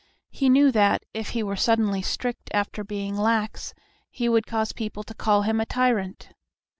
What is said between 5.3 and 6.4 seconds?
him a tyrant.